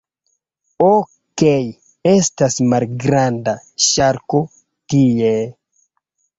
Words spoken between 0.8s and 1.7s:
Okej,